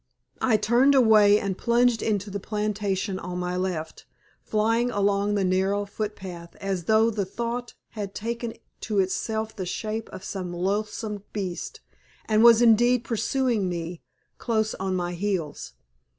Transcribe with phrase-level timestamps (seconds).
[0.41, 4.07] I turned away and plunged into the plantation on my left,
[4.41, 10.09] flying along the narrow footpath as though the thought had taken to itself the shape
[10.09, 11.81] of some loathsome beast
[12.25, 14.01] and was indeed pursuing me,
[14.39, 15.73] close on my heels.